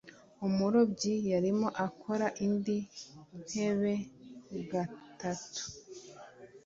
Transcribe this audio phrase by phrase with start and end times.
[0.47, 2.77] umurobyi yarimo akora indi
[3.45, 5.61] ntebegatatu